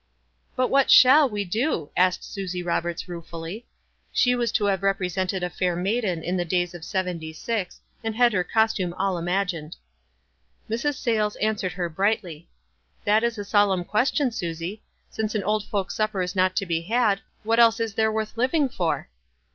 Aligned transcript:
"But 0.55 0.69
what 0.71 0.89
shall 0.89 1.29
we 1.29 1.45
do?" 1.45 1.91
asked 1.95 2.23
Susie 2.23 2.63
Rob 2.63 2.85
erts, 2.85 3.07
ruefully. 3.07 3.67
She 4.11 4.33
was 4.33 4.51
to 4.53 4.65
have 4.65 4.81
represented 4.81 5.43
a 5.43 5.49
fair 5.51 5.75
maiden 5.75 6.27
of 6.27 6.37
the 6.37 6.43
days 6.43 6.73
of 6.73 6.83
76, 6.83 7.79
and 8.03 8.15
had 8.15 8.33
her 8.33 8.43
cos 8.43 8.73
tume 8.73 8.95
all 8.97 9.19
imagined. 9.19 9.75
Mrs. 10.67 10.95
Sayles 10.95 11.35
answered 11.35 11.73
her, 11.73 11.87
brightly,— 11.87 12.49
"That 13.05 13.23
is 13.23 13.37
a 13.37 13.45
solemn 13.45 13.83
question, 13.85 14.31
Susie. 14.31 14.81
Since 15.11 15.35
an 15.35 15.43
old 15.43 15.65
folks' 15.65 15.97
supper 15.97 16.23
is 16.23 16.35
not 16.35 16.55
to 16.55 16.65
be 16.65 16.81
had, 16.81 17.21
what 17.43 17.59
else 17.59 17.79
is 17.79 17.93
there 17.93 18.11
worth 18.11 18.35
living 18.39 18.69
for?" 18.69 19.07